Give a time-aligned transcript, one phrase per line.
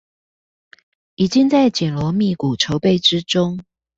[1.13, 3.63] 已經在緊鑼密鼓籌備之中